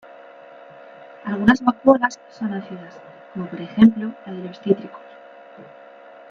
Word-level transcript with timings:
Algunas 1.25 1.63
vacuolas 1.63 2.19
son 2.31 2.51
ácidas, 2.55 2.99
como 3.35 3.45
por 3.45 3.61
ejemplo 3.61 4.15
la 4.25 4.33
de 4.33 4.45
los 4.45 4.59
cítricos. 4.59 4.99